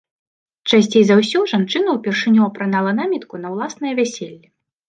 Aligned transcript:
Часцей 0.71 1.03
за 1.09 1.17
ўсё 1.19 1.43
жанчына 1.51 1.89
ўпершыню 1.97 2.41
апранала 2.49 2.97
намітку 3.01 3.35
на 3.45 3.53
ўласнае 3.53 3.93
вяселле. 4.01 4.47